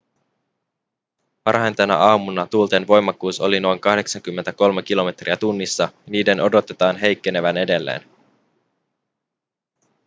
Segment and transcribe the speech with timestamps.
[1.45, 8.01] varhain tänä aamuna tuulten voimakkuus oli noin 83 kilometriä tunnissa ja niiden odotetaan heikkenevän edelleen